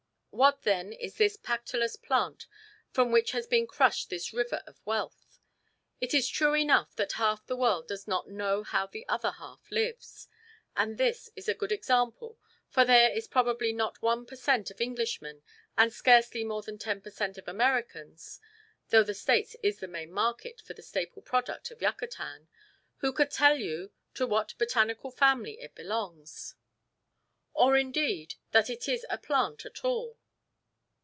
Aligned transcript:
What 0.33 0.61
then 0.63 0.93
is 0.93 1.15
this 1.17 1.35
Pactolus 1.35 1.97
plant 1.97 2.47
from 2.89 3.11
which 3.11 3.31
has 3.31 3.47
been 3.47 3.67
crushed 3.67 4.09
this 4.09 4.31
river 4.31 4.63
of 4.65 4.79
wealth? 4.85 5.37
It 5.99 6.13
is 6.13 6.27
true 6.29 6.55
enough 6.55 6.95
that 6.95 7.11
half 7.13 7.45
the 7.45 7.55
world 7.57 7.89
does 7.89 8.07
not 8.07 8.29
know 8.29 8.63
how 8.63 8.87
the 8.87 9.05
other 9.09 9.31
half 9.31 9.69
lives, 9.69 10.29
and 10.73 10.97
this 10.97 11.29
is 11.35 11.49
a 11.49 11.53
good 11.53 11.73
example, 11.73 12.39
for 12.69 12.85
there 12.85 13.11
is 13.11 13.27
probably 13.27 13.73
not 13.73 14.01
1 14.01 14.25
per 14.25 14.37
cent. 14.37 14.71
of 14.71 14.79
Englishmen, 14.79 15.43
and 15.77 15.91
scarcely 15.91 16.45
more 16.45 16.61
than 16.61 16.77
10 16.77 17.01
per 17.01 17.11
cent. 17.11 17.37
of 17.37 17.47
Americans 17.49 18.39
(though 18.89 19.03
the 19.03 19.13
States 19.13 19.57
is 19.61 19.79
the 19.81 19.87
main 19.87 20.11
market 20.13 20.61
for 20.61 20.73
the 20.73 20.81
staple 20.81 21.21
product 21.21 21.69
of 21.71 21.81
Yucatan) 21.81 22.47
who 22.99 23.11
could 23.11 23.31
tell 23.31 23.57
you 23.57 23.91
to 24.13 24.25
what 24.25 24.57
botanical 24.57 25.11
family 25.11 25.59
it 25.59 25.75
belongs, 25.75 26.55
or 27.53 27.75
indeed 27.75 28.35
that 28.51 28.69
it 28.69 28.87
is 28.87 29.05
a 29.09 29.17
plant 29.17 29.65
at 29.65 29.83
all. 29.83 30.17